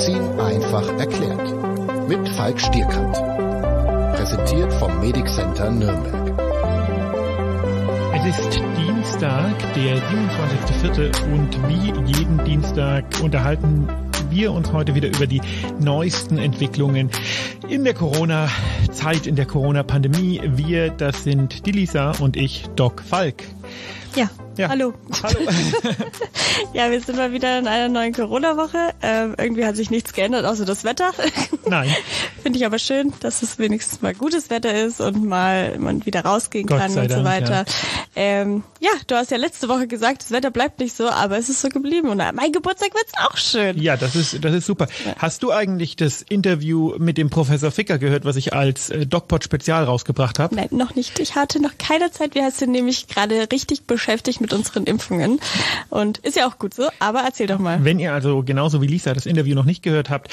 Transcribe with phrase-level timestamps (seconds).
[0.00, 2.08] Medizin einfach erklärt.
[2.08, 3.14] Mit Falk Stierkant.
[4.16, 6.40] Präsentiert vom Medic Center Nürnberg.
[8.14, 11.34] Es ist Dienstag, der 27.04.
[11.34, 13.88] und wie jeden Dienstag unterhalten
[14.30, 15.42] wir uns heute wieder über die
[15.80, 17.10] neuesten Entwicklungen
[17.68, 20.40] in der Corona-Zeit, in der Corona-Pandemie.
[20.46, 23.44] Wir, das sind die Lisa und ich, Doc Falk.
[24.16, 24.30] Ja,
[24.60, 24.68] ja.
[24.68, 24.94] hallo.
[25.22, 25.40] Hallo.
[26.74, 28.94] ja, wir sind mal wieder in einer neuen Corona-Woche.
[29.02, 31.10] Ähm, irgendwie hat sich nichts geändert, außer das Wetter.
[31.66, 31.88] Nein.
[32.42, 36.24] Finde ich aber schön, dass es wenigstens mal gutes Wetter ist und mal man wieder
[36.24, 37.64] rausgehen Gott kann und so Dank, weiter.
[37.66, 38.00] ja.
[38.16, 41.48] Ähm, ja, du hast ja letzte Woche gesagt, das Wetter bleibt nicht so, aber es
[41.48, 42.08] ist so geblieben.
[42.08, 43.80] Und mein Geburtstag wird's auch schön.
[43.80, 44.88] Ja, das ist, das ist super.
[45.18, 49.44] Hast du eigentlich das Interview mit dem Professor Ficker gehört, was ich als äh, DocPod
[49.44, 50.54] Spezial rausgebracht habe?
[50.54, 51.18] Nein, noch nicht.
[51.18, 52.34] Ich hatte noch keine Zeit.
[52.34, 55.40] Wir sind nämlich gerade richtig beschäftigt mit unseren Impfungen.
[55.88, 57.84] Und ist ja auch gut so, aber erzähl doch mal.
[57.84, 60.28] Wenn ihr also genauso wie Lisa das Interview noch nicht gehört habt,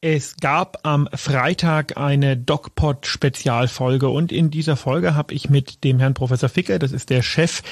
[0.00, 5.98] es gab am Freitag eine DocPod Spezialfolge und in dieser Folge habe ich mit dem
[5.98, 7.62] Herrn Professor Ficker, das ist der Chef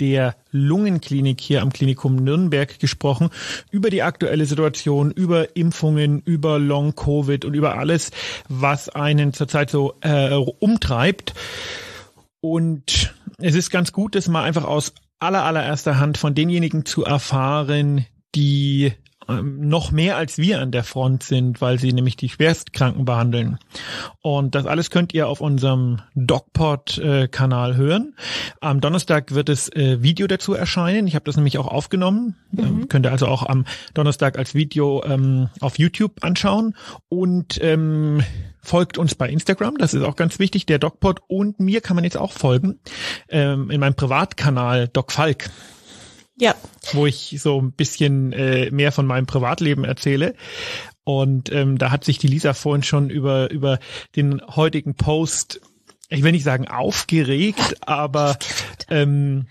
[0.00, 3.30] der Lungenklinik hier am Klinikum Nürnberg gesprochen,
[3.70, 8.10] über die aktuelle Situation, über Impfungen, über Long-Covid und über alles,
[8.48, 11.34] was einen zurzeit so äh, umtreibt.
[12.40, 17.04] Und es ist ganz gut, das mal einfach aus aller, allererster Hand von denjenigen zu
[17.04, 18.92] erfahren, die
[19.28, 23.58] ähm, noch mehr als wir an der Front sind, weil sie nämlich die Schwerstkranken behandeln.
[24.20, 28.14] Und das alles könnt ihr auf unserem DocPod-Kanal hören.
[28.60, 31.06] Am Donnerstag wird es äh, Video dazu erscheinen.
[31.06, 32.36] Ich habe das nämlich auch aufgenommen.
[32.56, 36.76] Ähm, könnt ihr also auch am Donnerstag als Video ähm, auf YouTube anschauen.
[37.08, 38.22] Und ähm,
[38.64, 41.20] folgt uns bei Instagram, das ist auch ganz wichtig, der DocPod.
[41.28, 42.80] Und mir kann man jetzt auch folgen
[43.28, 45.50] ähm, in meinem Privatkanal Doc Falk
[46.38, 46.54] Ja,
[46.92, 50.34] wo ich so ein bisschen äh, mehr von meinem Privatleben erzähle.
[51.04, 53.78] Und ähm, da hat sich die Lisa vorhin schon über, über
[54.16, 55.60] den heutigen Post,
[56.08, 58.38] ich will nicht sagen aufgeregt, aber
[58.88, 59.46] ähm,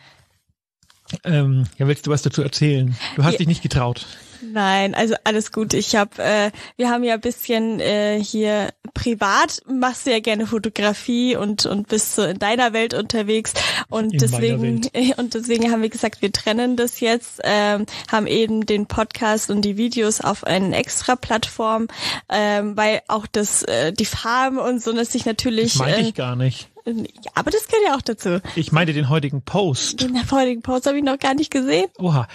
[1.24, 2.96] ähm, ja, willst du was dazu erzählen?
[3.16, 3.38] Du hast Ja.
[3.38, 4.08] dich nicht getraut.
[4.52, 5.74] Nein, also alles gut.
[5.74, 10.46] Ich habe, äh, wir haben ja ein bisschen äh, hier privat machst du ja gerne
[10.46, 13.54] Fotografie und und bist so in deiner Welt unterwegs
[13.90, 14.82] und In deswegen
[15.18, 19.62] und deswegen haben wir gesagt, wir trennen das jetzt, ähm, haben eben den Podcast und
[19.64, 21.88] die Videos auf eine extra Plattform,
[22.30, 26.08] ähm, weil auch das äh, die Farben und so das sich natürlich, Das meinte äh,
[26.08, 26.70] ich gar nicht.
[26.86, 27.04] ja,
[27.36, 28.42] aber das gehört ja auch dazu.
[28.56, 30.02] Ich meinte den heutigen Post.
[30.02, 31.88] Den heutigen Post habe ich noch gar nicht gesehen.
[31.98, 32.28] Oha.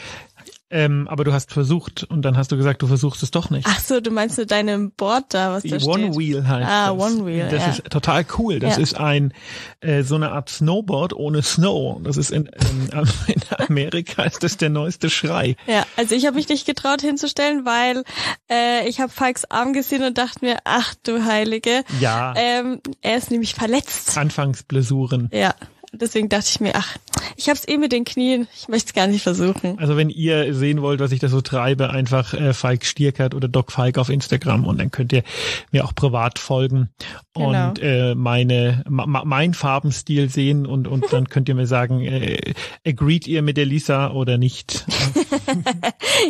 [0.71, 3.67] Ähm, aber du hast versucht und dann hast du gesagt, du versuchst es doch nicht.
[3.67, 6.19] Ach so, du meinst mit deinem Board da, was da Die One steht?
[6.19, 7.03] Wheel heißt Ah, das.
[7.03, 7.69] One Wheel, Das ja.
[7.71, 8.59] ist total cool.
[8.61, 8.83] Das Ja.
[8.83, 9.33] ist ein
[9.81, 12.01] äh, so eine Art Snowboard ohne Snow.
[12.03, 12.89] Das ist in, in,
[13.29, 15.57] in Amerika ist das der neueste Schrei.
[15.67, 18.05] Ja, also ich habe mich nicht getraut hinzustellen, weil
[18.51, 23.17] äh, ich habe Falks Arm gesehen und dachte mir, ach du Heilige, Ja, ähm, er
[23.17, 24.19] ist nämlich verletzt.
[24.19, 25.31] Anfangsblessuren.
[25.33, 25.55] Ja,
[25.93, 26.97] deswegen dachte ich mir, ach,
[27.37, 29.79] ich hab's eh mit den Knien, ich möchte es gar nicht versuchen.
[29.79, 33.49] Also wenn ihr sehen wollt, was ich da so treibe, einfach äh, Falk Stierkert oder
[33.49, 35.23] Doc Falk auf Instagram und dann könnt ihr
[35.71, 36.91] mir auch privat folgen
[37.35, 37.69] Genau.
[37.69, 42.55] und äh, meine ma, mein Farbenstil sehen und und dann könnt ihr mir sagen, äh,
[42.85, 44.85] agreed ihr mit der Lisa oder nicht?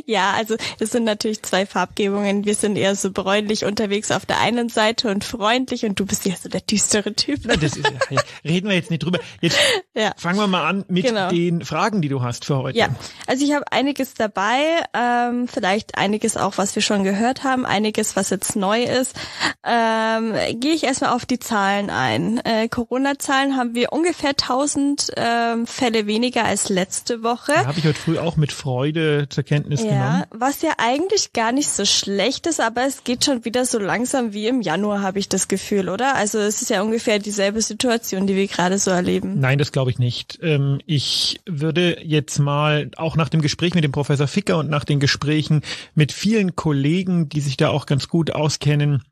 [0.07, 2.45] Ja, also das sind natürlich zwei Farbgebungen.
[2.45, 6.27] Wir sind eher so bräunlich unterwegs auf der einen Seite und freundlich und du bist
[6.27, 7.41] ja so der düstere Typ.
[7.45, 9.19] Na, das ist, ja, reden wir jetzt nicht drüber.
[9.41, 9.48] Jetzt
[9.95, 10.13] Ja.
[10.17, 11.29] fangen wir mal an mit Genau.
[11.31, 12.79] den Fragen, die du hast für heute.
[12.79, 12.89] Ja,
[13.27, 14.61] also ich habe einiges dabei,
[14.95, 19.17] ähm, vielleicht einiges auch, was wir schon gehört haben, einiges, was jetzt neu ist.
[19.65, 22.39] Ähm, Gehe ich erstmal auf die Zahlen ein.
[22.45, 27.55] Äh, Corona-Zahlen haben wir ungefähr 1000 ähm, Fälle weniger als letzte Woche.
[27.67, 30.25] Habe ich heute früh auch mit Freude zur Kenntnis Ja, genommen.
[30.31, 34.33] was ja eigentlich gar nicht so schlecht ist, aber es geht schon wieder so langsam
[34.33, 36.15] wie im Januar, habe ich das Gefühl, oder?
[36.15, 39.38] Also es ist ja ungefähr dieselbe Situation, die wir gerade so erleben.
[39.39, 40.41] Nein, das glaube ich nicht.
[40.43, 44.83] Ähm, ich würde jetzt mal, auch nach dem Gespräch mit dem Professor Ficker und nach
[44.83, 45.63] den Gesprächen
[45.95, 49.05] mit vielen Kollegen, die sich da auch ganz gut auskennen,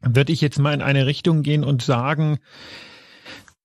[0.00, 2.38] würde ich jetzt mal in eine Richtung gehen und sagen,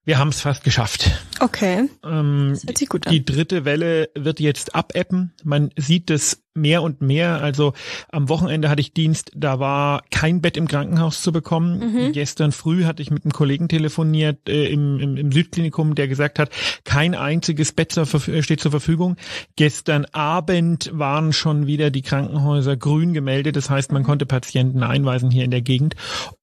[0.04, 1.12] wir haben es fast geschafft.
[1.42, 3.14] Okay, Ähm, das hört sich gut an.
[3.14, 5.34] die dritte Welle wird jetzt abebben.
[5.44, 7.42] Man sieht es mehr und mehr.
[7.42, 7.74] Also
[8.10, 11.94] am Wochenende hatte ich Dienst, da war kein Bett im Krankenhaus zu bekommen.
[11.94, 12.12] Mhm.
[12.12, 16.40] Gestern früh hatte ich mit einem Kollegen telefoniert äh, im, im, im Südklinikum, der gesagt
[16.40, 16.50] hat,
[16.84, 19.16] kein einziges Bett zur, äh, steht zur Verfügung.
[19.56, 23.56] Gestern Abend waren schon wieder die Krankenhäuser grün gemeldet.
[23.56, 25.96] Das heißt, man konnte Patienten einweisen hier in der Gegend.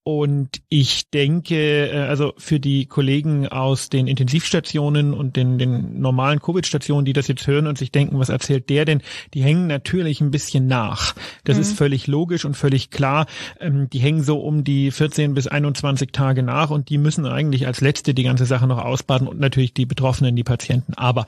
[0.04, 6.00] Und ich denke, äh, also für die Kollegen aus den Intensivstationen, Intensivstationen und den, den
[6.00, 9.02] normalen Covid-Stationen, die das jetzt hören und sich denken, was erzählt der denn?
[9.34, 11.14] Die hängen natürlich ein bisschen nach.
[11.44, 11.62] Das mhm.
[11.62, 13.26] ist völlig logisch und völlig klar.
[13.60, 17.66] Ähm, die hängen so um die 14 bis 21 Tage nach und die müssen eigentlich
[17.66, 20.94] als letzte die ganze Sache noch ausbaden und natürlich die Betroffenen, die Patienten.
[20.94, 21.26] Aber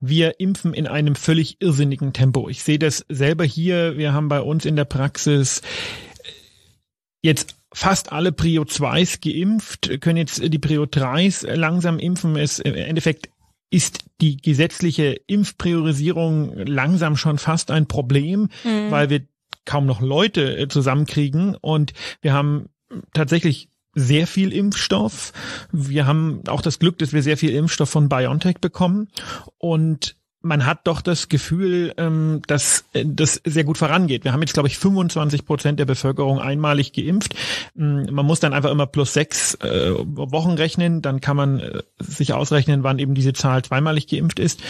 [0.00, 2.48] wir impfen in einem völlig irrsinnigen Tempo.
[2.48, 3.96] Ich sehe das selber hier.
[3.96, 5.60] Wir haben bei uns in der Praxis
[7.20, 12.34] jetzt fast alle Prio 2s geimpft, können jetzt die Prio 3s langsam impfen.
[12.36, 13.30] Es im Endeffekt
[13.70, 18.90] ist die gesetzliche Impfpriorisierung langsam schon fast ein Problem, mhm.
[18.90, 19.20] weil wir
[19.64, 22.68] kaum noch Leute äh, zusammenkriegen und wir haben
[23.12, 25.32] tatsächlich sehr viel Impfstoff.
[25.70, 29.08] Wir haben auch das Glück, dass wir sehr viel Impfstoff von BioNTech bekommen
[29.56, 34.24] und man hat doch das Gefühl, ähm, dass äh, das sehr gut vorangeht.
[34.24, 37.34] Wir haben jetzt, glaube ich, 25 Prozent der Bevölkerung einmalig geimpft.
[37.74, 41.82] Mm, man muss dann einfach immer plus sechs äh, Wochen rechnen, dann kann man äh,
[41.98, 44.60] sich ausrechnen, wann eben diese Zahl zweimalig geimpft ist.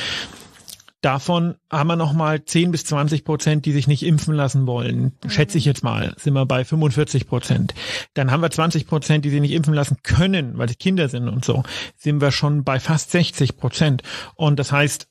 [1.00, 5.12] Davon haben wir noch mal 10 bis 20 Prozent, die sich nicht impfen lassen wollen.
[5.28, 7.72] Schätze ich jetzt mal, sind wir bei 45 Prozent.
[8.14, 11.28] Dann haben wir 20 Prozent, die sich nicht impfen lassen können, weil sie Kinder sind
[11.28, 11.62] und so.
[11.96, 14.02] Sind wir schon bei fast 60 Prozent.
[14.34, 15.06] Und das heißt,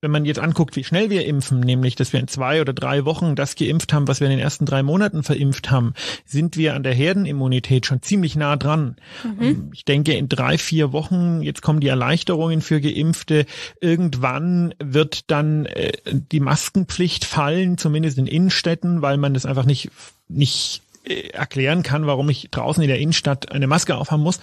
[0.00, 3.04] wenn man jetzt anguckt, wie schnell wir impfen, nämlich, dass wir in zwei oder drei
[3.04, 6.74] Wochen das geimpft haben, was wir in den ersten drei Monaten verimpft haben, sind wir
[6.74, 8.96] an der Herdenimmunität schon ziemlich nah dran.
[9.24, 9.70] Mhm.
[9.74, 13.44] Ich denke, in drei, vier Wochen, jetzt kommen die Erleichterungen für Geimpfte,
[13.80, 19.90] irgendwann wird dann äh, die Maskenpflicht fallen, zumindest in Innenstädten, weil man das einfach nicht,
[20.28, 24.38] nicht äh, erklären kann, warum ich draußen in der Innenstadt eine Maske aufhaben muss.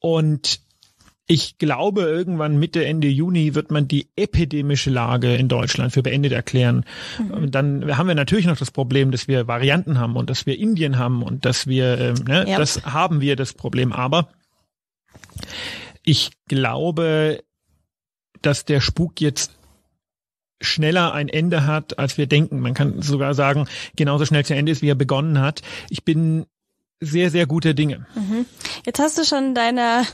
[0.00, 0.60] Und
[1.30, 6.32] ich glaube, irgendwann Mitte, Ende Juni wird man die epidemische Lage in Deutschland für beendet
[6.32, 6.84] erklären.
[7.20, 7.52] Mhm.
[7.52, 10.98] Dann haben wir natürlich noch das Problem, dass wir Varianten haben und dass wir Indien
[10.98, 12.58] haben und dass wir, ähm, ne, ja.
[12.58, 13.92] das haben wir das Problem.
[13.92, 14.30] Aber
[16.02, 17.44] ich glaube,
[18.42, 19.56] dass der Spuk jetzt
[20.60, 22.58] schneller ein Ende hat, als wir denken.
[22.58, 25.62] Man kann sogar sagen, genauso schnell zu Ende ist, wie er begonnen hat.
[25.90, 26.46] Ich bin
[27.00, 28.06] sehr, sehr gute Dinge.
[28.14, 28.44] Mhm.
[28.84, 30.06] Jetzt hast du schon in deiner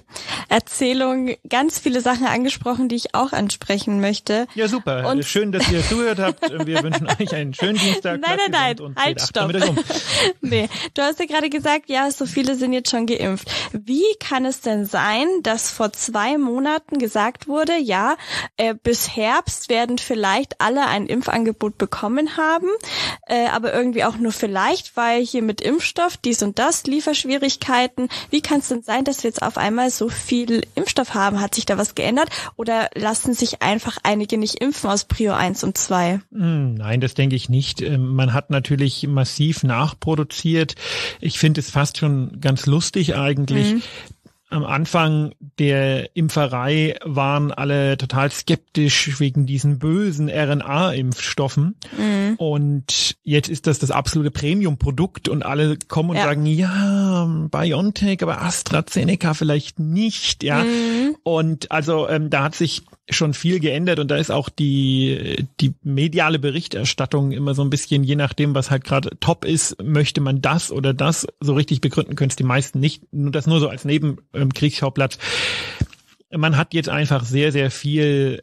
[0.48, 4.46] Erzählung ganz viele Sachen angesprochen, die ich auch ansprechen möchte.
[4.54, 5.08] Ja, super.
[5.10, 6.40] Und Schön, dass ihr zugehört habt.
[6.66, 8.20] Wir wünschen euch einen schönen Dienstag.
[8.20, 9.52] Nein, nein, nein, halt, stopp.
[9.52, 9.78] Um.
[10.40, 13.50] nee, du hast ja gerade gesagt, ja, so viele sind jetzt schon geimpft.
[13.72, 18.16] Wie kann es denn sein, dass vor zwei Monaten gesagt wurde, ja,
[18.56, 22.68] äh, bis Herbst werden vielleicht alle ein Impfangebot bekommen haben,
[23.26, 28.08] äh, aber irgendwie auch nur vielleicht, weil hier mit Impfstoff dies und das hast Lieferschwierigkeiten.
[28.31, 31.40] Wie kann es denn sein, dass wir jetzt auf einmal so viel Impfstoff haben?
[31.40, 32.28] Hat sich da was geändert?
[32.56, 36.20] Oder lassen sich einfach einige nicht impfen aus Prio 1 und 2?
[36.32, 37.81] Hm, nein, das denke ich nicht.
[37.81, 40.75] Ähm, man hat natürlich massiv nachproduziert.
[41.20, 43.82] Ich finde es fast schon ganz lustig eigentlich, mhm
[44.48, 51.75] am Anfang der Impferei waren alle total skeptisch wegen diesen bösen RNA-Impfstoffen.
[51.98, 52.34] Mhm.
[52.37, 56.25] Und jetzt ist das das absolute Premium-Produkt und alle kommen und ja.
[56.25, 60.62] sagen, ja, BioNTech, aber AstraZeneca vielleicht nicht, ja.
[60.62, 61.16] Mhm.
[61.25, 65.75] Und also ähm, da hat sich schon viel geändert und da ist auch die, die
[65.82, 70.40] mediale Berichterstattung immer so ein bisschen, je nachdem, was halt gerade top ist, möchte man
[70.40, 73.02] das oder das so richtig begründen, können es die meisten nicht.
[73.12, 74.35] Nur das nur so als Nebenkriegsschauplatz.
[74.36, 74.50] Ähm,
[76.30, 78.42] man hat jetzt einfach sehr, sehr viel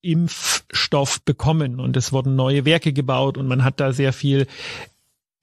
[0.00, 4.46] Impfstoff bekommen und es wurden neue Werke gebaut und man hat da sehr viel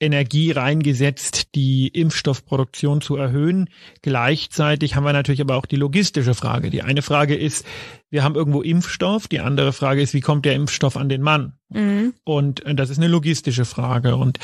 [0.01, 3.70] Energie reingesetzt, die Impfstoffproduktion zu erhöhen.
[4.01, 6.72] Gleichzeitig haben wir natürlich aber auch die logistische Frage.
[6.72, 7.65] Die eine Frage ist,
[8.10, 9.27] wir haben irgendwo Impfstoff.
[9.27, 11.53] Die andere Frage ist, wie kommt der Impfstoff an den Mann?
[11.70, 12.13] Mhm.
[12.24, 14.15] Und äh, das ist eine logistische Frage.
[14.15, 14.39] Und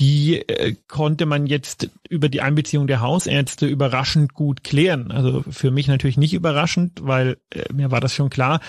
[0.00, 5.12] die äh, konnte man jetzt über die Einbeziehung der Hausärzte überraschend gut klären.
[5.12, 8.60] Also für mich natürlich nicht überraschend, weil äh, mir war das schon klar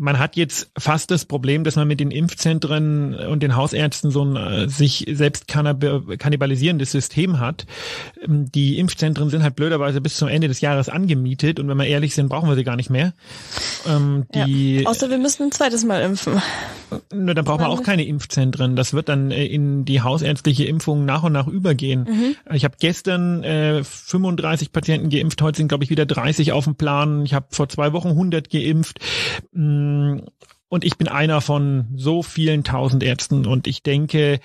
[0.00, 4.24] man hat jetzt fast das Problem, dass man mit den Impfzentren und den Hausärzten so
[4.24, 7.66] ein äh, sich selbst kannibalisierendes System hat.
[8.26, 11.86] Ähm, die Impfzentren sind halt blöderweise bis zum Ende des Jahres angemietet und wenn wir
[11.86, 13.12] ehrlich sind, brauchen wir sie gar nicht mehr.
[13.86, 14.88] Ähm, die, ja.
[14.88, 16.40] Außer wir müssen ein zweites Mal impfen.
[17.12, 18.76] Ne, dann brauchen wir auch keine Impfzentren.
[18.76, 22.06] Das wird dann äh, in die hausärztliche Impfung nach und nach übergehen.
[22.08, 22.54] Mhm.
[22.54, 26.76] Ich habe gestern äh, 35 Patienten geimpft, heute sind glaube ich wieder 30 auf dem
[26.76, 27.26] Plan.
[27.26, 28.98] Ich habe vor zwei Wochen 100 geimpft.
[29.90, 30.20] Mm,
[30.68, 34.38] und ich bin einer von so vielen tausend Ärzten und ich denke,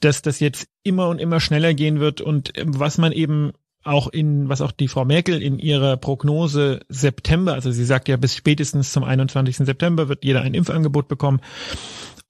[0.00, 4.48] dass das jetzt immer und immer schneller gehen wird und was man eben auch in,
[4.48, 8.92] was auch die Frau Merkel in ihrer Prognose September, also sie sagt ja bis spätestens
[8.92, 9.56] zum 21.
[9.58, 11.40] September wird jeder ein Impfangebot bekommen.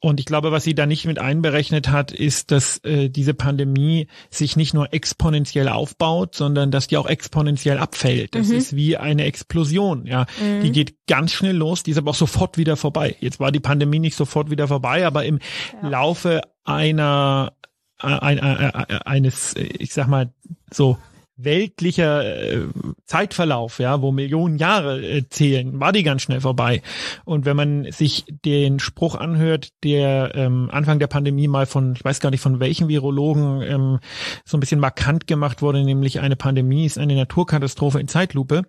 [0.04, 4.08] Und ich glaube, was sie da nicht mit einberechnet hat, ist, dass äh, diese Pandemie
[4.28, 8.34] sich nicht nur exponentiell aufbaut, sondern dass die auch exponentiell abfällt.
[8.34, 8.56] Das mhm.
[8.56, 10.06] ist wie eine Explosion.
[10.06, 10.62] Ja, mhm.
[10.62, 13.16] die geht ganz schnell los, die ist aber auch sofort wieder vorbei.
[13.20, 15.38] Jetzt war die Pandemie nicht sofort wieder vorbei, aber im
[15.82, 15.88] ja.
[15.88, 17.54] Laufe einer
[18.02, 20.34] äh, ein, ein, ein, eines, ich sag mal
[20.70, 20.98] so
[21.36, 22.60] weltlicher äh,
[23.06, 26.82] Zeitverlauf, ja, wo Millionen Jahre äh, zählen, war die ganz schnell vorbei.
[27.24, 32.04] Und wenn man sich den Spruch anhört, der ähm, Anfang der Pandemie mal von, ich
[32.04, 33.98] weiß gar nicht von welchen Virologen ähm,
[34.44, 38.62] so ein bisschen markant gemacht wurde, nämlich eine Pandemie ist eine Naturkatastrophe in Zeitlupe,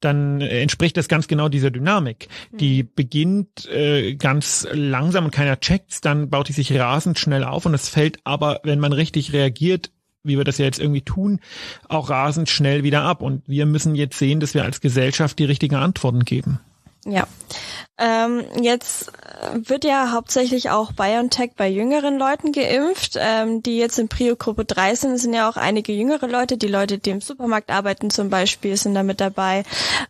[0.00, 2.28] dann äh, entspricht das ganz genau dieser Dynamik.
[2.52, 2.88] Die mhm.
[2.94, 7.74] beginnt äh, ganz langsam und keiner checkt's, dann baut die sich rasend schnell auf und
[7.74, 9.90] es fällt aber, wenn man richtig reagiert,
[10.22, 11.40] wie wir das ja jetzt irgendwie tun,
[11.88, 13.22] auch rasend schnell wieder ab.
[13.22, 16.60] Und wir müssen jetzt sehen, dass wir als Gesellschaft die richtigen Antworten geben.
[17.06, 17.26] Ja.
[17.98, 19.12] Ähm, jetzt
[19.52, 24.94] wird ja hauptsächlich auch BioNTech bei jüngeren Leuten geimpft, ähm, die jetzt in Prio-Gruppe 3
[24.94, 25.18] sind.
[25.18, 26.56] Sind ja auch einige jüngere Leute.
[26.56, 29.64] Die Leute, die im Supermarkt arbeiten zum Beispiel, sind da mit dabei.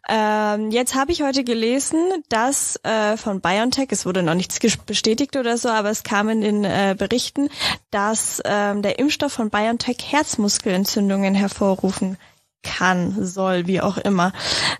[0.08, 5.36] Ähm, jetzt habe ich heute gelesen, dass äh, von BioNTech, es wurde noch nichts bestätigt
[5.36, 7.48] oder so, aber es kam in den äh, Berichten,
[7.90, 12.18] dass ähm, der Impfstoff von BioNTech Herzmuskelentzündungen hervorrufen
[12.62, 14.32] kann, soll, wie auch immer.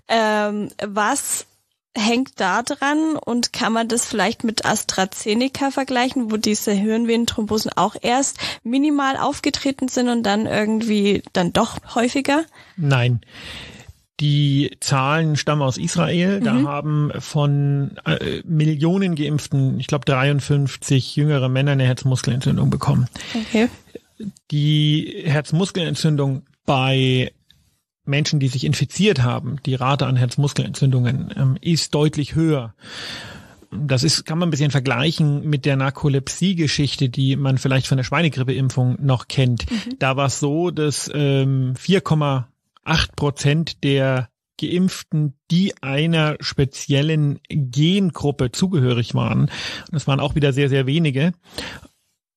[0.08, 1.46] Ähm, was
[1.97, 7.97] hängt da dran und kann man das vielleicht mit AstraZeneca vergleichen, wo diese Hirnvenenthrombosen auch
[8.00, 12.44] erst minimal aufgetreten sind und dann irgendwie dann doch häufiger?
[12.76, 13.20] Nein.
[14.20, 16.40] Die Zahlen stammen aus Israel.
[16.40, 16.68] Da mhm.
[16.68, 23.09] haben von äh, Millionen Geimpften, ich glaube 53 jüngere Männer eine Herzmuskelentzündung bekommen.
[23.35, 23.68] Okay.
[24.50, 27.32] Die Herzmuskelentzündung bei
[28.10, 32.74] Menschen, die sich infiziert haben, die Rate an Herzmuskelentzündungen ähm, ist deutlich höher.
[33.70, 38.04] Das ist, kann man ein bisschen vergleichen mit der Narkolepsie-Geschichte, die man vielleicht von der
[38.04, 39.70] Schweinegrippeimpfung noch kennt.
[39.70, 39.98] Mhm.
[40.00, 42.44] Da war es so, dass ähm, 4,8
[43.14, 44.28] Prozent der
[44.60, 49.50] Geimpften, die einer speziellen Gengruppe zugehörig waren,
[49.90, 51.32] das waren auch wieder sehr, sehr wenige,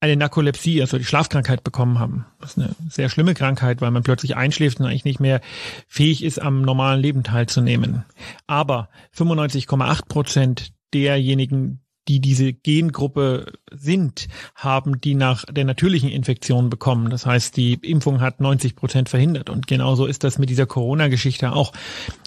[0.04, 2.26] eine Narkolepsie, also die Schlafkrankheit bekommen haben.
[2.42, 5.40] Das ist eine sehr schlimme Krankheit, weil man plötzlich einschläft und eigentlich nicht mehr
[5.88, 8.04] fähig ist, am normalen Leben teilzunehmen.
[8.46, 17.10] Aber 95,8 Prozent derjenigen, die diese Gengruppe sind, haben die nach der natürlichen Infektion bekommen.
[17.10, 19.50] Das heißt, die Impfung hat 90 Prozent verhindert.
[19.50, 21.72] Und genauso ist das mit dieser Corona-Geschichte auch.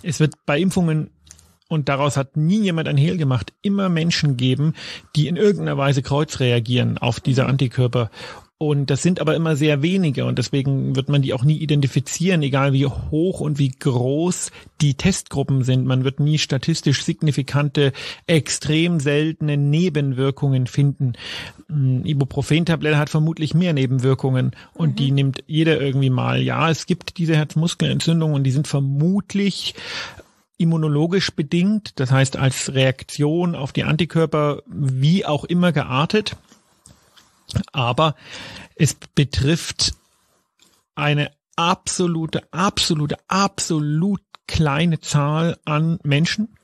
[0.02, 1.10] Es wird bei Impfungen
[1.68, 4.74] und daraus hat nie jemand ein Hehl gemacht, immer Menschen geben,
[5.16, 8.10] die in irgendeiner Weise kreuzreagieren auf diese Antikörper.
[8.58, 12.42] Und das sind aber immer sehr wenige und deswegen wird man die auch nie identifizieren,
[12.42, 15.84] egal wie hoch und wie groß die Testgruppen sind.
[15.84, 17.92] Man wird nie statistisch signifikante,
[18.26, 21.12] extrem seltene Nebenwirkungen finden.
[21.68, 24.96] Ibuprofen-Tablette hat vermutlich mehr Nebenwirkungen und mhm.
[24.96, 26.40] die nimmt jeder irgendwie mal.
[26.40, 29.74] Ja, es gibt diese Herzmuskelentzündungen und die sind vermutlich
[30.58, 36.36] immunologisch bedingt, das heißt als Reaktion auf die Antikörper wie auch immer geartet.
[37.72, 38.14] Aber
[38.74, 39.94] es betrifft
[40.94, 46.56] eine absolute, absolute, absolut kleine Zahl an Menschen,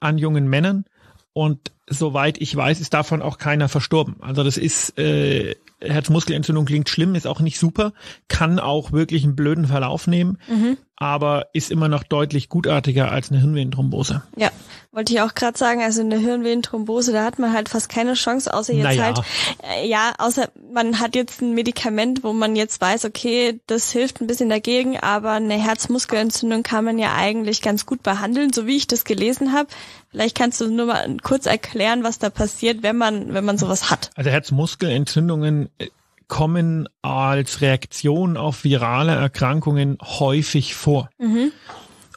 [0.00, 0.84] an jungen Männern.
[1.32, 4.16] Und soweit ich weiß, ist davon auch keiner verstorben.
[4.20, 7.92] Also das ist äh, Herzmuskelentzündung klingt schlimm, ist auch nicht super,
[8.28, 10.78] kann auch wirklich einen blöden Verlauf nehmen, mhm.
[10.96, 14.22] aber ist immer noch deutlich gutartiger als eine Hirnvenenthrombose.
[14.36, 14.50] Ja,
[14.92, 18.52] wollte ich auch gerade sagen, also eine Hirnvenenthrombose, da hat man halt fast keine Chance,
[18.52, 19.02] außer jetzt naja.
[19.04, 19.22] halt,
[19.62, 24.20] äh, ja, außer man hat jetzt ein Medikament, wo man jetzt weiß, okay, das hilft
[24.20, 28.76] ein bisschen dagegen, aber eine Herzmuskelentzündung kann man ja eigentlich ganz gut behandeln, so wie
[28.76, 29.68] ich das gelesen habe.
[30.10, 31.73] Vielleicht kannst du nur mal kurz erklären,
[32.04, 34.10] was da passiert, wenn man, wenn man sowas hat.
[34.14, 35.88] Also Herzmuskelentzündungen äh,
[36.28, 41.10] kommen als Reaktion auf virale Erkrankungen häufig vor.
[41.18, 41.52] Mhm.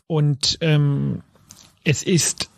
[0.08, 1.24] Und ähm,
[1.84, 2.50] es ist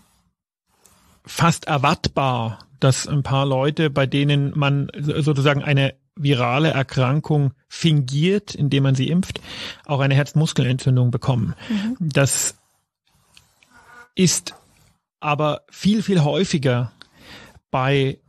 [1.25, 8.83] fast erwartbar, dass ein paar Leute, bei denen man sozusagen eine virale Erkrankung fingiert, indem
[8.83, 9.41] man sie impft,
[9.85, 11.55] auch eine Herzmuskelentzündung bekommen.
[11.69, 11.97] Mhm.
[11.99, 12.55] Das
[14.15, 14.53] ist
[15.19, 16.91] aber viel, viel häufiger
[17.71, 18.19] bei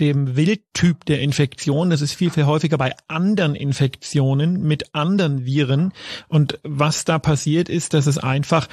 [0.00, 1.90] dem Wildtyp der Infektion.
[1.90, 5.92] Das ist viel, viel häufiger bei anderen Infektionen mit anderen Viren.
[6.28, 8.68] Und was da passiert ist, dass es einfach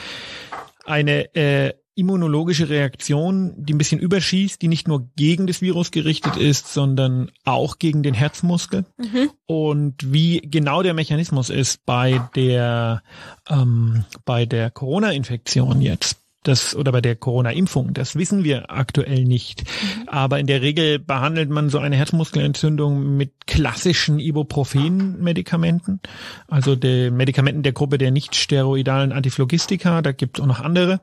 [0.85, 6.37] eine äh, immunologische Reaktion, die ein bisschen überschießt, die nicht nur gegen das Virus gerichtet
[6.37, 8.85] ist, sondern auch gegen den Herzmuskel.
[8.97, 9.29] Mhm.
[9.45, 13.03] Und wie genau der Mechanismus ist bei der
[13.49, 17.93] ähm, bei der Corona-Infektion jetzt, das oder bei der Corona-Impfung.
[17.93, 19.63] Das wissen wir aktuell nicht.
[19.63, 20.09] Mhm.
[20.09, 25.99] Aber in der Regel behandelt man so eine Herzmuskelentzündung mit klassischen Ibuprofen-Medikamenten,
[26.47, 30.01] also den Medikamenten der Gruppe der nicht steroidalen Antiphlogistika.
[30.01, 31.01] Da gibt es auch noch andere.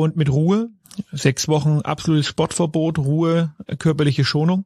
[0.00, 0.70] Und mit Ruhe,
[1.12, 4.64] sechs Wochen absolutes Sportverbot, Ruhe, körperliche Schonung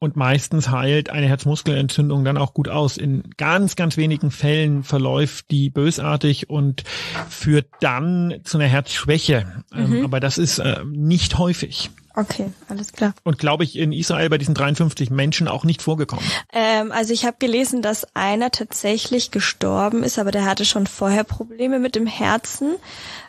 [0.00, 2.96] und meistens heilt eine Herzmuskelentzündung dann auch gut aus.
[2.96, 6.82] In ganz, ganz wenigen Fällen verläuft die bösartig und
[7.28, 9.64] führt dann zu einer Herzschwäche.
[9.72, 10.04] Ähm, mhm.
[10.04, 11.90] aber das ist äh, nicht häufig.
[12.16, 13.12] Okay, alles klar.
[13.24, 16.24] Und glaube ich in Israel bei diesen 53 Menschen auch nicht vorgekommen.
[16.52, 21.24] Ähm, also ich habe gelesen, dass einer tatsächlich gestorben ist, aber der hatte schon vorher
[21.24, 22.76] Probleme mit dem Herzen.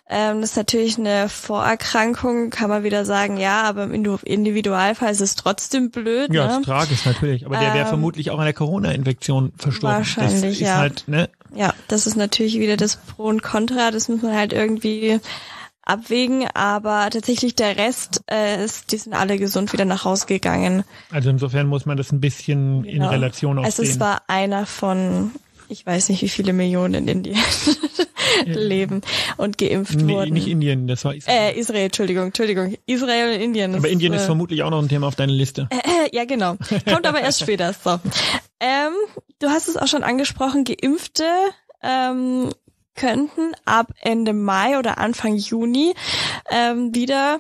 [0.08, 5.22] Ähm, das ist natürlich eine Vorerkrankung, kann man wieder sagen, ja, aber im Individualfall ist
[5.22, 6.32] es trotzdem blöd.
[6.32, 6.58] Ja, ne?
[6.60, 7.48] ist tragisch natürlich.
[7.48, 9.98] Aber der wäre ähm, vermutlich auch an der Corona-Infektion verstorben.
[9.98, 10.78] Wahrscheinlich, das ist ja.
[10.78, 11.30] Halt, ne?
[11.56, 13.90] Ja, das ist natürlich wieder das Pro und Contra.
[13.90, 15.20] Das muss man halt irgendwie
[15.86, 20.84] abwägen, aber tatsächlich der Rest äh, ist, die sind alle gesund wieder nach Hause gegangen.
[21.12, 22.96] Also insofern muss man das ein bisschen genau.
[22.96, 23.66] in Relation aufsehen.
[23.66, 25.32] Also es war einer von
[25.68, 27.40] ich weiß nicht, wie viele Millionen in Indien
[28.46, 29.02] leben
[29.38, 30.34] und geimpft nee, wurden.
[30.34, 31.38] Nicht Indien, das war Israel.
[31.38, 32.76] Äh, Israel, Entschuldigung, Entschuldigung.
[32.86, 33.76] Israel und Indien.
[33.76, 35.68] Aber Indien ist äh, vermutlich auch noch ein Thema auf deiner Liste.
[35.86, 36.56] Äh, ja, genau.
[36.88, 37.74] Kommt aber erst später.
[37.74, 38.00] So.
[38.60, 38.94] Ähm,
[39.40, 41.24] du hast es auch schon angesprochen, Geimpfte
[41.84, 42.50] ähm,
[42.96, 45.94] könnten ab Ende Mai oder Anfang Juni
[46.50, 47.40] ähm, wieder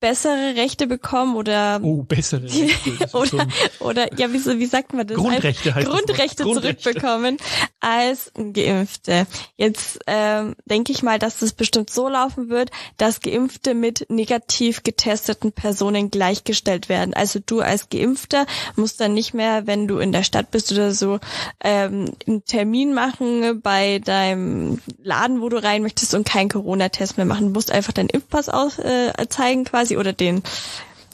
[0.00, 3.46] bessere Rechte bekommen oder oh bessere Rechte oder
[3.80, 5.16] oder ja wie, wie sagt man das?
[5.16, 6.80] Grundrechte Grundrechte, Grundrechte.
[6.82, 7.36] zurückbekommen
[7.80, 9.26] als Geimpfte.
[9.56, 14.82] Jetzt ähm, denke ich mal dass das bestimmt so laufen wird dass Geimpfte mit negativ
[14.82, 17.14] getesteten Personen gleichgestellt werden.
[17.14, 20.92] Also du als Geimpfter musst dann nicht mehr wenn du in der Stadt bist oder
[20.92, 21.20] so
[21.62, 27.26] ähm, einen Termin machen bei deinem Laden wo du rein möchtest und keinen Corona-Test mehr
[27.26, 27.48] machen.
[27.48, 30.42] Du musst einfach deinen Impfpass aus, äh, zeigen quasi quasi oder den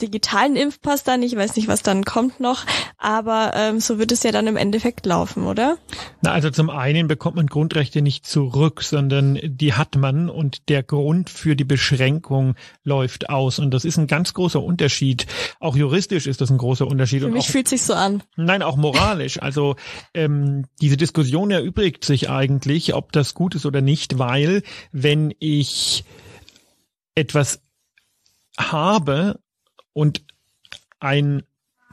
[0.02, 1.23] digitalen Impfpass dann.
[1.23, 2.66] Ich weiß nicht, was dann kommt noch,
[2.99, 5.78] aber ähm, so wird es ja dann im Endeffekt laufen, oder?
[6.21, 10.83] Na, also zum einen bekommt man Grundrechte nicht zurück, sondern die hat man und der
[10.83, 13.59] Grund für die Beschränkung läuft aus.
[13.59, 15.26] Und das ist ein ganz großer Unterschied.
[15.61, 17.23] Auch juristisch ist das ein großer Unterschied.
[17.23, 18.23] Für mich auch, fühlt sich so an.
[18.36, 19.41] Nein, auch moralisch.
[19.41, 19.76] Also
[20.12, 24.62] ähm, diese Diskussion erübrigt sich eigentlich, ob das gut ist oder nicht, weil
[24.93, 26.04] wenn ich
[27.15, 27.62] etwas
[28.58, 29.38] habe
[29.92, 30.23] und
[31.00, 31.42] ein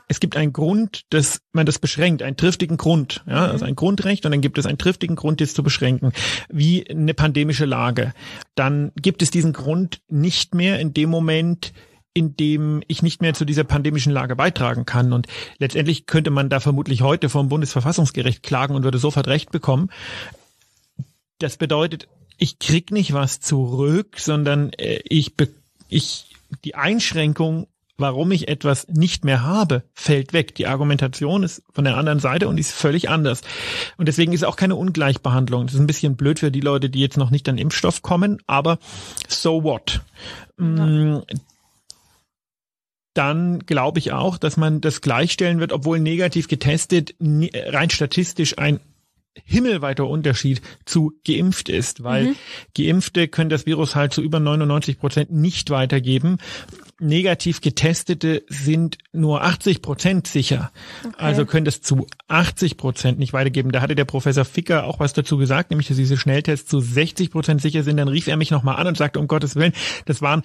[0.10, 3.52] es gibt einen Grund, dass man das beschränkt, einen triftigen Grund, ja, mhm.
[3.52, 6.12] also ein Grundrecht und dann gibt es einen triftigen Grund, das zu beschränken,
[6.50, 8.14] wie eine pandemische Lage.
[8.54, 11.74] Dann gibt es diesen Grund nicht mehr in dem Moment,
[12.14, 15.14] in dem ich nicht mehr zu dieser pandemischen Lage beitragen kann.
[15.14, 19.90] Und letztendlich könnte man da vermutlich heute vom Bundesverfassungsgericht klagen und würde sofort Recht bekommen.
[21.40, 25.34] Das bedeutet, ich krieg nicht was zurück, sondern äh, ich,
[25.90, 26.33] ich
[26.64, 30.56] die Einschränkung, warum ich etwas nicht mehr habe, fällt weg.
[30.56, 33.42] Die Argumentation ist von der anderen Seite und ist völlig anders.
[33.98, 35.66] Und deswegen ist auch keine Ungleichbehandlung.
[35.66, 38.40] Das ist ein bisschen blöd für die Leute, die jetzt noch nicht an Impfstoff kommen,
[38.48, 38.80] aber
[39.28, 40.02] so what?
[40.60, 40.66] Ja.
[40.66, 41.24] Mm,
[43.14, 48.80] dann glaube ich auch, dass man das gleichstellen wird, obwohl negativ getestet rein statistisch ein
[49.46, 52.36] himmelweiter Unterschied zu geimpft ist, weil mhm.
[52.78, 56.38] Geimpfte können das Virus halt zu über 99 Prozent nicht weitergeben.
[57.00, 60.72] Negativ getestete sind nur 80 Prozent sicher.
[61.04, 61.16] Okay.
[61.18, 63.72] Also können das zu 80 Prozent nicht weitergeben.
[63.72, 67.32] Da hatte der Professor Ficker auch was dazu gesagt, nämlich dass diese Schnelltests zu 60
[67.32, 67.98] Prozent sicher sind.
[67.98, 69.74] Dann rief er mich nochmal an und sagte, um Gottes Willen,
[70.06, 70.44] das waren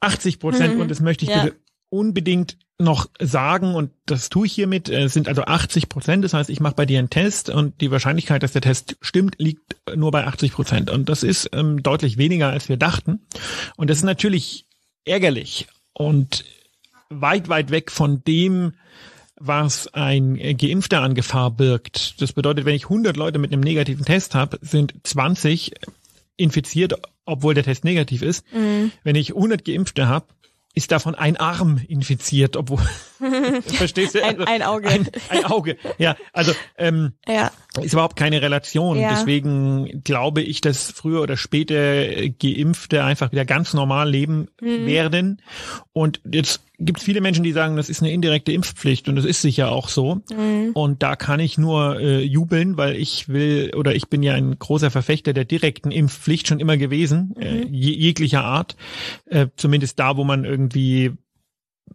[0.00, 0.82] 80 Prozent mhm.
[0.82, 1.44] und das möchte ich ja.
[1.44, 1.56] bitte
[1.88, 6.24] unbedingt noch sagen, und das tue ich hiermit, es sind also 80 Prozent.
[6.24, 9.36] Das heißt, ich mache bei dir einen Test und die Wahrscheinlichkeit, dass der Test stimmt,
[9.38, 10.90] liegt nur bei 80 Prozent.
[10.90, 13.20] Und das ist ähm, deutlich weniger, als wir dachten.
[13.76, 14.66] Und das ist natürlich
[15.04, 16.44] ärgerlich und
[17.10, 18.72] weit, weit weg von dem,
[19.36, 22.20] was ein Geimpfter an Gefahr birgt.
[22.20, 25.72] Das bedeutet, wenn ich 100 Leute mit einem negativen Test habe, sind 20
[26.36, 28.44] infiziert, obwohl der Test negativ ist.
[28.52, 28.92] Mhm.
[29.02, 30.26] Wenn ich 100 Geimpfte habe,
[30.74, 32.78] ist davon ein Arm infiziert, obwohl
[33.66, 34.24] verstehst du?
[34.24, 34.88] Also, ein, ein, Auge.
[34.88, 35.76] Ein, ein, Auge.
[35.98, 37.50] Ja, also ähm, ja.
[37.80, 38.98] Ist überhaupt keine Relation.
[38.98, 39.10] Ja.
[39.10, 44.86] Deswegen glaube ich, dass früher oder später Geimpfte einfach wieder ganz normal leben mhm.
[44.86, 45.42] werden.
[45.92, 49.24] Und jetzt gibt es viele Menschen, die sagen, das ist eine indirekte Impfpflicht und das
[49.24, 50.22] ist sicher auch so.
[50.34, 50.70] Mhm.
[50.72, 54.58] Und da kann ich nur äh, jubeln, weil ich will oder ich bin ja ein
[54.58, 57.74] großer Verfechter der direkten Impfpflicht schon immer gewesen, äh, mhm.
[57.74, 58.76] äh, jeglicher Art.
[59.26, 61.12] Äh, zumindest da, wo man irgendwie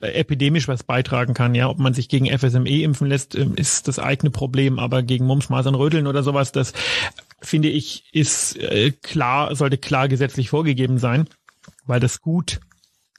[0.01, 1.55] epidemisch was beitragen kann.
[1.55, 5.25] Ja, ob man sich gegen FSME impfen lässt, ähm, ist das eigene Problem, aber gegen
[5.25, 6.73] Mumps, Masern, Röteln oder sowas, das
[7.41, 11.27] finde ich ist äh, klar, sollte klar gesetzlich vorgegeben sein.
[11.85, 12.59] weil das Gut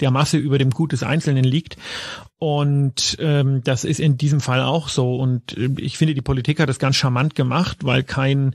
[0.01, 1.77] der Masse über dem Gut des Einzelnen liegt.
[2.39, 5.17] Und ähm, das ist in diesem Fall auch so.
[5.17, 8.55] Und äh, ich finde, die Politik hat das ganz charmant gemacht, weil kein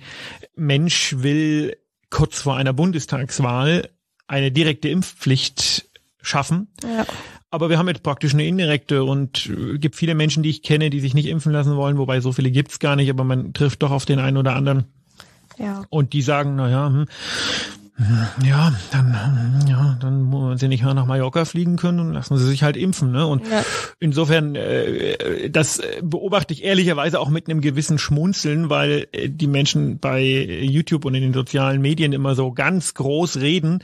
[0.55, 1.77] Mensch will
[2.09, 3.89] kurz vor einer Bundestagswahl
[4.27, 5.89] eine direkte Impfpflicht
[6.21, 6.67] schaffen.
[6.83, 7.05] Ja.
[7.49, 10.89] Aber wir haben jetzt praktisch eine indirekte und äh, gibt viele Menschen, die ich kenne,
[10.89, 13.83] die sich nicht impfen lassen wollen, wobei so viele gibt's gar nicht, aber man trifft
[13.83, 14.85] doch auf den einen oder anderen.
[15.57, 15.83] Ja.
[15.89, 17.05] Und die sagen, na ja, hm,
[18.43, 22.47] ja, dann, ja, dann wollen sie nicht mehr nach Mallorca fliegen können und lassen sie
[22.47, 23.11] sich halt impfen.
[23.11, 23.27] Ne?
[23.27, 23.63] Und ja.
[23.99, 29.99] insofern, äh, das beobachte ich ehrlicherweise auch mit einem gewissen Schmunzeln, weil äh, die Menschen
[29.99, 33.83] bei YouTube und in den sozialen Medien immer so ganz groß reden,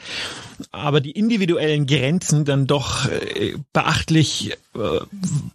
[0.72, 4.80] aber die individuellen Grenzen dann doch äh, beachtlich äh,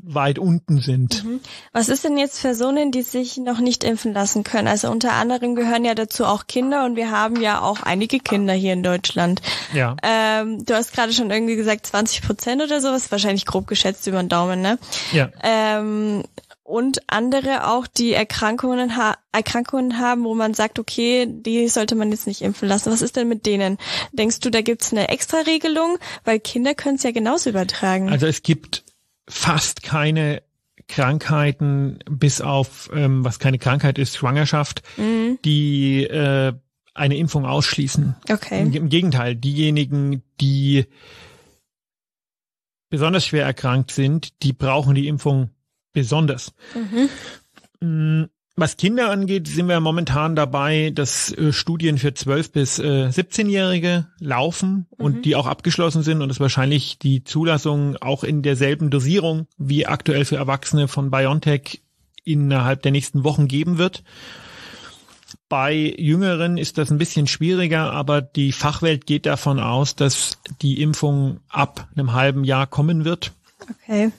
[0.03, 1.25] weit unten sind.
[1.25, 1.41] Mhm.
[1.73, 4.69] Was ist denn jetzt Personen, die sich noch nicht impfen lassen können?
[4.69, 8.42] Also unter anderem gehören ja dazu auch Kinder und wir haben ja auch einige Kinder
[8.43, 9.41] Kinder hier in Deutschland.
[9.73, 9.97] Ja.
[10.03, 14.21] Ähm, du hast gerade schon irgendwie gesagt 20 Prozent oder sowas, wahrscheinlich grob geschätzt über
[14.21, 14.79] den Daumen, ne?
[15.13, 15.31] Ja.
[15.45, 16.25] Ähm,
[16.65, 22.11] und andere auch, die Erkrankungen, ha Erkrankungen haben, wo man sagt, okay, die sollte man
[22.11, 22.91] jetzt nicht impfen lassen.
[22.91, 23.79] Was ist denn mit denen?
[24.13, 25.99] Denkst du, da gibt's eine Extra-Regelung?
[26.25, 28.11] Weil Kinder können es ja genauso übertragen.
[28.11, 28.83] Also es gibt
[29.29, 30.43] fast keine
[30.89, 35.39] Krankheiten, bis auf, ähm, was keine Krankheit ist, Schwangerschaft, mhm.
[35.45, 36.55] die äh,
[36.95, 38.17] eine Impfung ausschließen.
[38.31, 38.61] Okay.
[38.61, 40.87] Im, Gegenteil, diejenigen, die
[42.91, 45.51] besonders schwer erkrankt sind, die brauchen die Impfung
[45.93, 46.53] besonders.
[46.75, 47.09] Mhm.
[47.81, 48.25] Mm,
[48.55, 54.09] was Kinder angeht, sind wir momentan dabei, dass äh, Studien für 12 bis äh, 17-Jährige
[54.19, 55.05] laufen mhm.
[55.05, 59.87] und die auch abgeschlossen sind und es wahrscheinlich die Zulassung auch in derselben Dosierung wie
[59.87, 61.81] aktuell für Erwachsene von BioNTech
[62.25, 64.05] innerhalb der nächsten Wochen geben wird.
[65.53, 70.81] Bei Jüngeren ist das ein bisschen schwieriger, aber die Fachwelt geht davon aus, dass die
[70.81, 73.33] Impfung ab einem halben Jahr kommen wird.
[73.85, 74.13] Okay.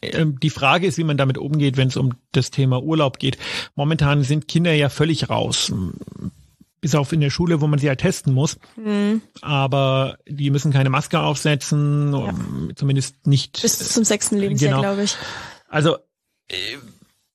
[0.00, 3.36] Ähm, die Frage ist, wie man damit umgeht, wenn es um das Thema Urlaub geht.
[3.74, 5.70] Momentan sind Kinder ja völlig raus.
[6.80, 8.58] Bis auf in der Schule, wo man sie halt testen muss.
[8.76, 9.20] Mhm.
[9.42, 12.34] Aber die müssen keine Maske aufsetzen, ja.
[12.74, 13.60] zumindest nicht.
[13.60, 14.80] Bis zum sechsten Lebensjahr, genau.
[14.80, 15.14] glaube ich.
[15.68, 15.98] Also,
[16.48, 16.54] äh,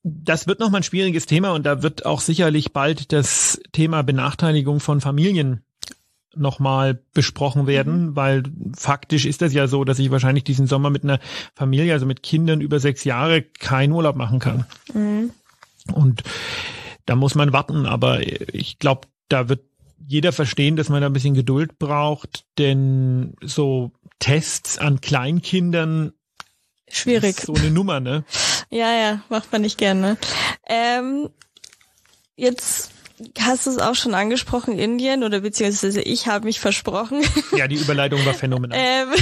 [0.07, 4.79] das wird nochmal ein schwieriges Thema und da wird auch sicherlich bald das Thema Benachteiligung
[4.79, 5.63] von Familien
[6.35, 8.15] nochmal besprochen werden, mhm.
[8.15, 8.43] weil
[8.77, 11.19] faktisch ist das ja so, dass ich wahrscheinlich diesen Sommer mit einer
[11.55, 14.65] Familie, also mit Kindern über sechs Jahre, keinen Urlaub machen kann.
[14.93, 15.31] Mhm.
[15.91, 16.21] Und
[17.07, 18.21] da muss man warten, aber
[18.53, 19.61] ich glaube, da wird
[20.07, 26.13] jeder verstehen, dass man da ein bisschen Geduld braucht, denn so Tests an Kleinkindern
[26.87, 27.37] Schwierig.
[27.37, 28.23] so eine Nummer, ne?
[28.75, 30.17] Ja, ja, macht man nicht gerne.
[30.67, 31.29] Ähm,
[32.35, 32.91] jetzt
[33.39, 37.23] hast du es auch schon angesprochen, Indien, oder beziehungsweise ich habe mich versprochen.
[37.55, 38.77] Ja, die Überleitung war phänomenal.
[38.77, 39.13] ähm,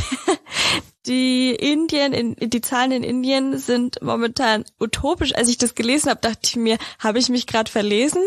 [1.06, 5.36] die Indien, in, die Zahlen in Indien sind momentan utopisch.
[5.36, 8.24] Als ich das gelesen habe, dachte ich mir, habe ich mich gerade verlesen?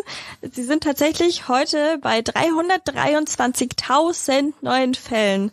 [0.48, 5.50] Sie sind tatsächlich heute bei 323.000 neuen Fällen.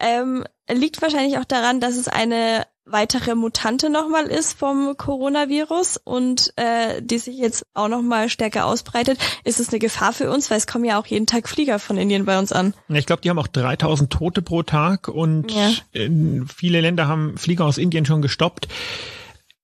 [0.00, 6.52] Ähm, liegt wahrscheinlich auch daran, dass es eine weitere Mutante nochmal ist vom Coronavirus und
[6.56, 10.58] äh, die sich jetzt auch nochmal stärker ausbreitet, ist es eine Gefahr für uns, weil
[10.58, 12.74] es kommen ja auch jeden Tag Flieger von Indien bei uns an.
[12.88, 15.70] Ich glaube, die haben auch 3000 Tote pro Tag und ja.
[16.46, 18.68] viele Länder haben Flieger aus Indien schon gestoppt.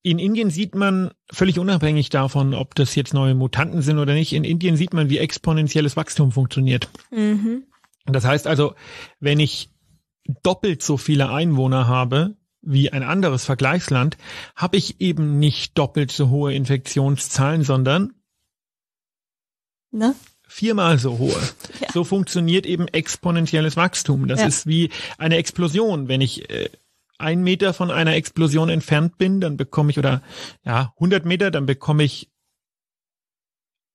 [0.01, 4.33] In Indien sieht man, völlig unabhängig davon, ob das jetzt neue Mutanten sind oder nicht,
[4.33, 6.89] in Indien sieht man, wie exponentielles Wachstum funktioniert.
[7.09, 7.63] Mhm.
[8.05, 8.75] Das heißt also,
[9.21, 9.69] wenn ich
[10.43, 14.17] doppelt so viele Einwohner habe, wie ein anderes Vergleichsland,
[14.55, 18.13] habe ich eben nicht doppelt so hohe Infektionszahlen, sondern
[19.91, 20.15] ne?
[20.47, 21.41] viermal so hohe.
[21.81, 21.87] Ja.
[21.91, 24.27] So funktioniert eben exponentielles Wachstum.
[24.27, 24.45] Das ja.
[24.45, 26.07] ist wie eine Explosion.
[26.07, 26.69] Wenn ich äh,
[27.17, 30.21] ein Meter von einer Explosion entfernt bin, dann bekomme ich, oder
[30.63, 32.29] ja, 100 Meter, dann bekomme ich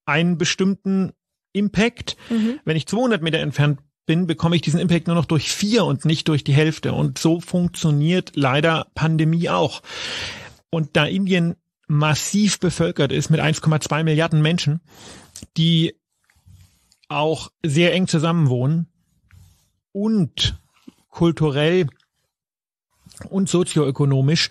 [0.04, 1.12] einen bestimmten
[1.52, 2.16] Impact.
[2.30, 2.60] Mhm.
[2.64, 6.04] Wenn ich 200 Meter entfernt bin, bekomme ich diesen Impact nur noch durch vier und
[6.04, 6.92] nicht durch die Hälfte.
[6.92, 9.82] Und so funktioniert leider Pandemie auch.
[10.70, 11.54] Und da Indien
[11.86, 14.80] massiv bevölkert ist mit 1,2 Milliarden Menschen,
[15.56, 15.94] die
[17.08, 18.88] auch sehr eng zusammenwohnen
[19.92, 20.58] und
[21.10, 21.86] kulturell
[23.28, 24.48] und sozioökonomisch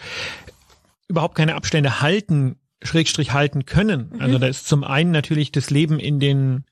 [1.07, 4.11] überhaupt keine Abstände halten, Schrägstrich halten können.
[4.13, 4.21] Mhm.
[4.21, 6.65] Also da ist zum einen natürlich das Leben in den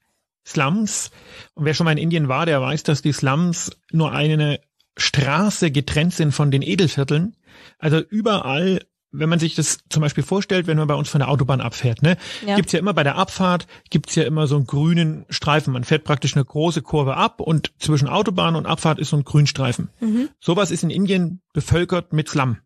[0.46, 1.12] Slums.
[1.54, 4.60] Und wer schon mal in Indien war, der weiß, dass die Slums nur eine
[4.98, 7.36] Straße getrennt sind von den Edelvierteln.
[7.80, 8.82] Also überall
[9.18, 12.02] wenn man sich das zum Beispiel vorstellt, wenn man bei uns von der Autobahn abfährt,
[12.02, 12.58] ne, Ja.
[12.58, 15.72] gibt's ja immer bei der Abfahrt, gibt's ja immer so einen grünen Streifen.
[15.72, 19.24] Man fährt praktisch eine große Kurve ab und zwischen Autobahn und Abfahrt ist so ein
[19.24, 19.90] Grünstreifen.
[20.02, 20.28] Mhm.
[20.42, 22.58] Sowas ist in Indien bevölkert mit Slum.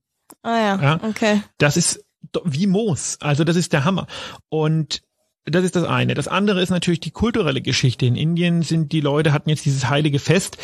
[0.42, 1.00] Ah ja, Ja.
[1.08, 1.44] okay.
[1.60, 2.04] Das ist
[2.46, 3.18] wie Moos.
[3.22, 4.08] Also das ist der Hammer.
[4.50, 5.04] Und
[5.46, 6.14] das ist das eine.
[6.14, 8.06] Das andere ist natürlich die kulturelle Geschichte.
[8.06, 10.58] In Indien sind die Leute, hatten jetzt dieses heilige Fest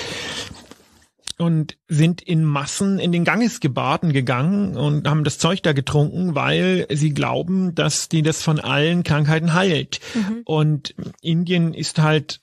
[1.37, 6.87] und sind in Massen in den Gangesgebaden gegangen und haben das Zeug da getrunken, weil
[6.89, 9.99] sie glauben, dass die das von allen Krankheiten heilt.
[10.45, 12.39] Und Indien ist halt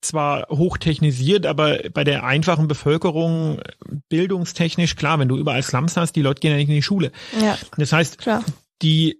[0.00, 3.60] zwar hochtechnisiert, aber bei der einfachen Bevölkerung
[4.08, 7.12] bildungstechnisch klar, wenn du überall Slums hast, die Leute gehen ja nicht in die Schule.
[7.38, 8.42] Ja, Das heißt, klar.
[8.80, 9.19] die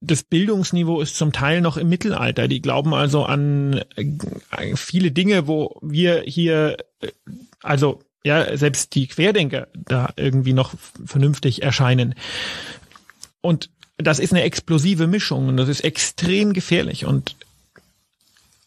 [0.00, 2.48] das Bildungsniveau ist zum Teil noch im Mittelalter.
[2.48, 7.08] Die glauben also an äh, viele Dinge, wo wir hier, äh,
[7.62, 12.14] also ja, selbst die Querdenker da irgendwie noch vernünftig erscheinen.
[13.40, 17.06] Und das ist eine explosive Mischung und das ist extrem gefährlich.
[17.06, 17.36] Und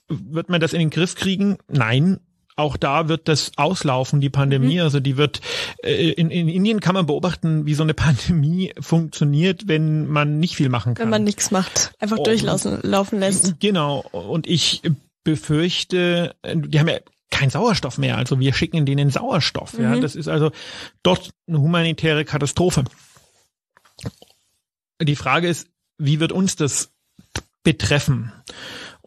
[0.08, 1.58] wird man das in den Griff kriegen?
[1.68, 2.20] Nein.
[2.60, 4.82] Auch da wird das auslaufen, die Pandemie.
[4.82, 5.40] Also die wird,
[5.84, 10.56] äh, in, in Indien kann man beobachten, wie so eine Pandemie funktioniert, wenn man nicht
[10.56, 11.06] viel machen kann.
[11.06, 12.24] Wenn man nichts macht, einfach Oh.
[12.24, 13.60] durchlaufen laufen lässt.
[13.60, 14.00] Genau.
[14.12, 14.82] Und ich
[15.24, 17.00] befürchte, die haben ja
[17.32, 18.18] keinen Sauerstoff mehr.
[18.18, 19.78] Also wir schicken denen Sauerstoff.
[19.80, 20.52] Ja, das ist also
[21.04, 22.84] dort eine humanitäre Katastrophe.
[25.02, 25.68] Die Frage ist,
[25.98, 26.92] wie wird uns das
[27.64, 28.32] betreffen?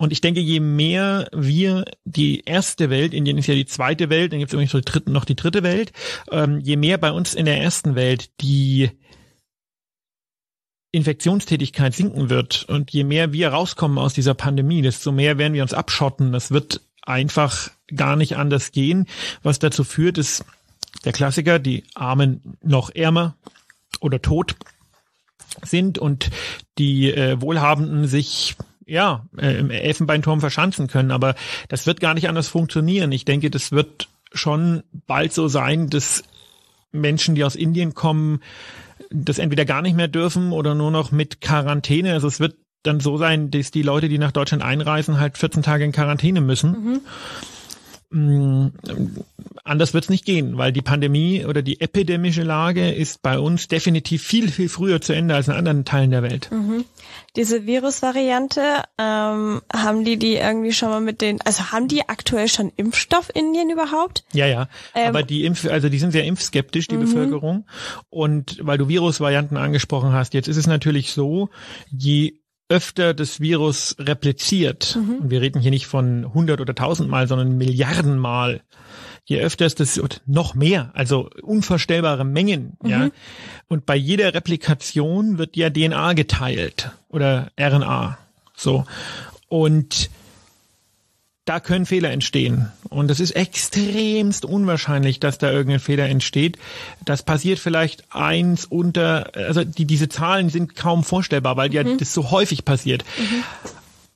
[0.03, 4.33] Und ich denke, je mehr wir die erste Welt, Indien ist ja die zweite Welt,
[4.33, 5.93] dann gibt es übrigens so die dritte, noch die dritte Welt,
[6.33, 8.91] ähm, je mehr bei uns in der ersten Welt die
[10.91, 15.63] Infektionstätigkeit sinken wird und je mehr wir rauskommen aus dieser Pandemie, desto mehr werden wir
[15.63, 16.33] uns abschotten.
[16.33, 19.07] Das wird einfach gar nicht anders gehen,
[19.45, 20.45] was dazu führt, ist
[21.05, 23.37] der Klassiker, die Armen noch ärmer
[24.01, 24.57] oder tot
[25.63, 26.33] sind und
[26.79, 28.57] die äh, Wohlhabenden sich
[28.93, 31.11] ja äh, im Elfenbeinturm verschanzen können.
[31.11, 31.35] Aber
[31.69, 33.11] das wird gar nicht anders funktionieren.
[33.11, 36.23] Ich denke, das wird schon bald so sein, dass
[36.93, 38.41] Menschen, die aus Indien kommen,
[39.11, 42.13] das entweder gar nicht mehr dürfen oder nur noch mit Quarantäne.
[42.13, 45.63] Also es wird dann so sein, dass die Leute, die nach Deutschland einreisen, halt 14
[45.63, 47.01] Tage in Quarantäne müssen.
[48.13, 48.69] Mm,
[49.65, 53.69] Anders wird es nicht gehen, weil die Pandemie oder die epidemische Lage ist bei uns
[53.69, 56.51] definitiv viel, viel früher zu Ende als in anderen Teilen der Welt.
[57.37, 58.61] Diese Virusvariante,
[58.99, 63.31] ähm, haben die die irgendwie schon mal mit den, also haben die aktuell schon Impfstoff
[63.35, 64.25] in Indien überhaupt?
[64.33, 64.69] Ja, ja.
[64.95, 67.67] Ähm, Aber die Impf, also die sind sehr impfskeptisch, die Bevölkerung.
[68.11, 71.51] Und weil du Virusvarianten angesprochen hast, jetzt ist es natürlich so,
[71.91, 72.35] je
[72.73, 77.59] öfter das Virus repliziert, und wir reden hier nicht von 100 oder 1000 Mal, sondern
[77.59, 78.63] Milliarden Mal,
[79.25, 83.11] je öfter ist das und noch mehr, also unvorstellbare Mengen, ja.
[83.69, 88.17] Und bei jeder Replikation wird ja DNA geteilt oder RNA,
[88.57, 88.87] so.
[89.49, 90.09] Und
[91.45, 92.71] da können Fehler entstehen.
[92.89, 96.59] Und es ist extremst unwahrscheinlich, dass da irgendein Fehler entsteht.
[97.05, 102.15] Das passiert vielleicht eins unter, also die, diese Zahlen sind kaum vorstellbar, weil ja das
[102.15, 103.05] so häufig passiert.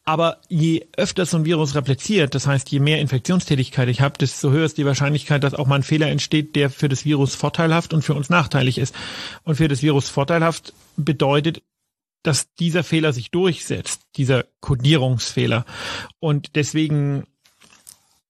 [0.05, 4.51] Aber je öfter so ein Virus repliziert, das heißt, je mehr Infektionstätigkeit ich habe, desto
[4.53, 7.93] höher ist die Wahrscheinlichkeit, dass auch mal ein Fehler entsteht, der für das Virus vorteilhaft
[7.93, 8.95] und für uns nachteilig ist.
[9.43, 11.61] Und für das Virus vorteilhaft bedeutet,
[12.27, 15.65] dass dieser Fehler sich durchsetzt, dieser Codierungsfehler.
[16.19, 17.25] Und deswegen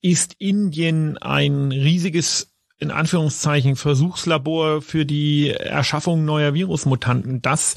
[0.02, 7.40] ist Indien ein riesiges, in Anführungszeichen, Versuchslabor für die Erschaffung neuer Virusmutanten.
[7.40, 7.76] Das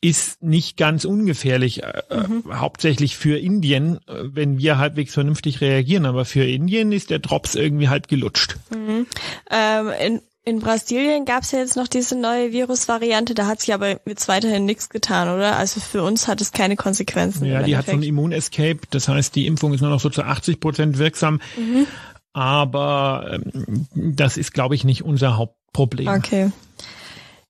[0.00, 2.02] ist nicht ganz ungefährlich, äh,
[2.50, 6.06] hauptsächlich für Indien, äh, wenn wir halbwegs vernünftig reagieren.
[6.06, 8.56] Aber für Indien ist der Drops irgendwie halb gelutscht.
[9.50, 13.74] Ähm, in, in Brasilien gab es ja jetzt noch diese neue Virusvariante, da hat sich
[13.74, 15.56] aber jetzt weiterhin nichts getan, oder?
[15.56, 17.46] Also für uns hat es keine Konsequenzen.
[17.46, 18.02] Ja, die hat so ein.
[18.02, 21.40] Immunescape, das heißt, die Impfung ist nur noch so zu 80 Prozent wirksam.
[22.32, 26.06] Aber ähm, das ist, glaube ich, nicht unser Hauptproblem.
[26.06, 26.52] Okay.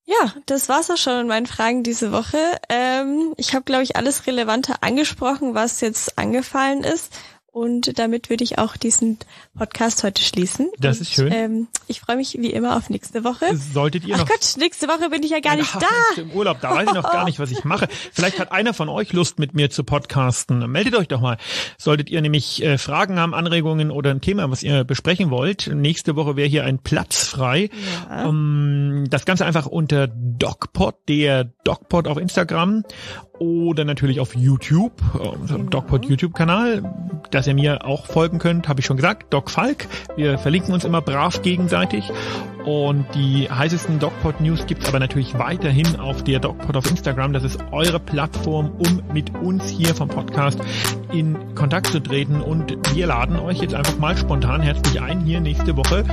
[0.06, 2.38] Ja, das war's auch schon mit meinen Fragen diese Woche.
[2.70, 7.12] Ähm, ich habe, glaube ich, alles Relevante angesprochen, was jetzt angefallen ist.
[7.56, 9.16] Und damit würde ich auch diesen
[9.56, 10.70] Podcast heute schließen.
[10.78, 11.32] Das Und, ist schön.
[11.32, 13.46] Ähm, ich freue mich wie immer auf nächste Woche.
[13.56, 16.20] Solltet ihr Ach noch Gott, nächste Woche bin ich ja gar nicht Ja, da.
[16.20, 17.88] Im Urlaub, da weiß ich noch gar nicht, was ich mache.
[18.12, 20.70] Vielleicht hat einer von euch Lust, mit mir zu podcasten.
[20.70, 21.38] Meldet euch doch mal.
[21.78, 25.66] Solltet ihr nämlich äh, Fragen haben, Anregungen oder ein Thema, was ihr besprechen wollt.
[25.74, 27.70] Nächste Woche wäre hier ein Platz frei.
[28.12, 32.84] Ähm, das Ganze einfach unter DocPod, der DocPod auf Instagram
[33.38, 36.82] oder natürlich auf YouTube, äh, unserem DocPod YouTube-Kanal,
[37.30, 39.32] dass ihr mir auch folgen könnt, habe ich schon gesagt.
[39.32, 39.86] Doc Falk.
[40.16, 42.10] Wir verlinken uns immer brav gegenseitig.
[42.66, 47.32] Und die heißesten DocPod News gibt's aber natürlich weiterhin auf der DocPod auf Instagram.
[47.32, 50.58] Das ist eure Plattform, um mit uns hier vom Podcast
[51.12, 52.40] in Kontakt zu treten.
[52.40, 56.04] Und wir laden euch jetzt einfach mal spontan herzlich ein, hier nächste Woche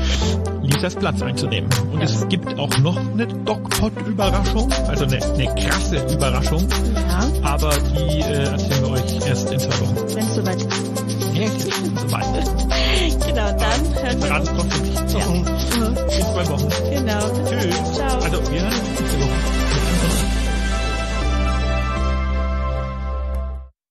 [0.62, 1.72] Lisas Platz einzunehmen.
[1.92, 6.68] Und es gibt auch noch eine DocPod-Überraschung, also eine, eine krasse Überraschung.
[6.96, 7.32] Ja.
[7.42, 9.96] Aber die äh, erzählen wir euch erst in zwei Wochen.
[10.16, 10.94] Wenn es soweit ist.
[11.34, 11.48] Ja,
[11.98, 12.26] soweit.
[13.28, 15.13] genau, dann hören wir uns.
[15.13, 16.69] Ja in zwei Wochen.
[16.89, 17.29] Genau.
[17.45, 17.93] Tschüss.
[17.93, 18.19] Ciao.
[18.19, 19.53] Also, wir hören uns nächste Woche.